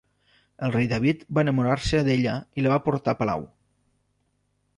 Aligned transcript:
El 0.67 0.71
Rei 0.75 0.87
David 0.93 1.21
va 1.39 1.43
enamorar-se 1.47 2.01
d'ella 2.09 2.33
i 2.61 2.65
la 2.65 2.73
va 2.75 2.81
portar 2.89 3.15
a 3.17 3.21
palau. 3.21 3.47